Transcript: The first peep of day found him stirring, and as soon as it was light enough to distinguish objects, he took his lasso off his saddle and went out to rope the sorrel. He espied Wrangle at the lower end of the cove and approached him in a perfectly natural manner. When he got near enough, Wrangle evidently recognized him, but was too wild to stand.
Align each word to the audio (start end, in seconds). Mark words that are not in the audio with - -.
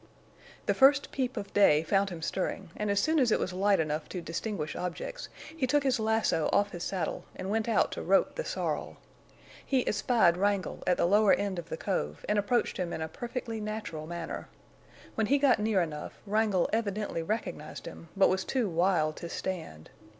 The 0.65 0.73
first 0.73 1.11
peep 1.11 1.37
of 1.37 1.53
day 1.53 1.83
found 1.83 2.09
him 2.09 2.23
stirring, 2.23 2.71
and 2.75 2.89
as 2.89 2.99
soon 2.99 3.19
as 3.19 3.31
it 3.31 3.39
was 3.39 3.53
light 3.53 3.79
enough 3.79 4.09
to 4.09 4.19
distinguish 4.19 4.75
objects, 4.75 5.29
he 5.55 5.67
took 5.67 5.83
his 5.83 5.99
lasso 5.99 6.49
off 6.51 6.71
his 6.71 6.83
saddle 6.83 7.25
and 7.35 7.51
went 7.51 7.69
out 7.69 7.91
to 7.91 8.01
rope 8.01 8.33
the 8.33 8.43
sorrel. 8.43 8.97
He 9.63 9.87
espied 9.87 10.37
Wrangle 10.37 10.81
at 10.87 10.97
the 10.97 11.05
lower 11.05 11.33
end 11.33 11.59
of 11.59 11.69
the 11.69 11.77
cove 11.77 12.25
and 12.27 12.39
approached 12.39 12.77
him 12.77 12.93
in 12.93 13.01
a 13.03 13.07
perfectly 13.07 13.61
natural 13.61 14.07
manner. 14.07 14.47
When 15.13 15.27
he 15.27 15.37
got 15.37 15.59
near 15.59 15.83
enough, 15.83 16.17
Wrangle 16.25 16.67
evidently 16.73 17.21
recognized 17.21 17.85
him, 17.85 18.09
but 18.17 18.27
was 18.27 18.43
too 18.43 18.67
wild 18.69 19.17
to 19.17 19.29
stand. 19.29 19.91